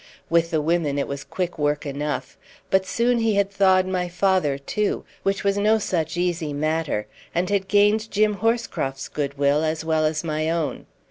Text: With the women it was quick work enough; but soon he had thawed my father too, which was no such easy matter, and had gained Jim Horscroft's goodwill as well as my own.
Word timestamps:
With 0.31 0.49
the 0.49 0.63
women 0.63 0.97
it 0.97 1.07
was 1.07 1.23
quick 1.23 1.59
work 1.59 1.85
enough; 1.85 2.35
but 2.71 2.87
soon 2.87 3.19
he 3.19 3.35
had 3.35 3.51
thawed 3.51 3.85
my 3.85 4.09
father 4.09 4.57
too, 4.57 5.05
which 5.21 5.43
was 5.43 5.59
no 5.59 5.77
such 5.77 6.17
easy 6.17 6.53
matter, 6.53 7.05
and 7.35 7.51
had 7.51 7.67
gained 7.67 8.09
Jim 8.09 8.37
Horscroft's 8.37 9.07
goodwill 9.09 9.63
as 9.63 9.85
well 9.85 10.03
as 10.03 10.23
my 10.23 10.49
own. 10.49 10.87